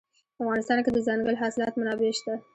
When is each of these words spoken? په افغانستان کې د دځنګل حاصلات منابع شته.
په 0.35 0.41
افغانستان 0.43 0.77
کې 0.83 0.89
د 0.91 0.93
دځنګل 0.97 1.35
حاصلات 1.41 1.73
منابع 1.79 2.11
شته. 2.19 2.33